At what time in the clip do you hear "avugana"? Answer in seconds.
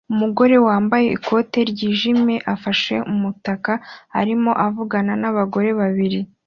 4.65-5.13